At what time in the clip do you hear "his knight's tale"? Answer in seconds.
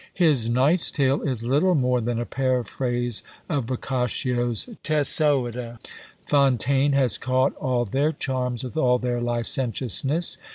0.15-1.21